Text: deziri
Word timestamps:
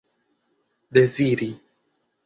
deziri 0.93 1.49